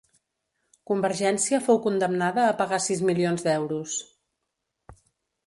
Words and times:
Convergència 0.91 1.59
fou 1.67 1.79
condemnada 1.83 2.47
a 2.47 2.57
pagar 2.63 2.81
sis 2.87 3.05
milions 3.11 3.47
d'euros. 3.51 4.01